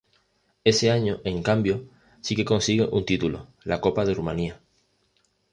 [0.63, 1.87] Ese año, en cambio,
[2.21, 4.59] si que consigue un título, la Copa de Rumania.